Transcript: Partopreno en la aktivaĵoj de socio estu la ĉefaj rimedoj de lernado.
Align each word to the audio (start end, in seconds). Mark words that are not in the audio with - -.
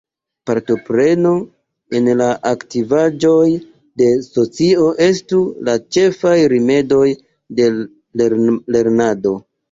Partopreno 0.49 1.31
en 1.97 2.07
la 2.21 2.29
aktivaĵoj 2.51 3.49
de 4.01 4.07
socio 4.27 4.87
estu 5.07 5.41
la 5.67 5.75
ĉefaj 5.97 6.33
rimedoj 6.55 7.03
de 7.61 7.67
lernado. 8.77 9.35